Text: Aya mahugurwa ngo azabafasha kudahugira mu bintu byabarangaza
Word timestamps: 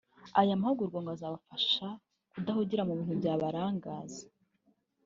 Aya 0.39 0.61
mahugurwa 0.61 0.97
ngo 0.99 1.09
azabafasha 1.15 1.87
kudahugira 2.31 2.81
mu 2.87 2.93
bintu 2.97 3.13
byabarangaza 3.19 4.21